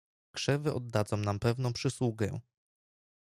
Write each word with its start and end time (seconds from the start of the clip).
"Krzewy 0.31 0.73
oddadzą 0.73 1.17
nam 1.17 1.39
pewną 1.39 1.73
przysługę." 1.73 2.39